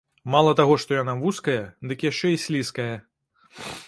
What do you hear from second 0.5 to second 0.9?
таго